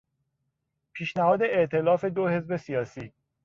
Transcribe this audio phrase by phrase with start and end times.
[0.93, 3.13] پیشنهاد ائتلاف دو حزب سیاسی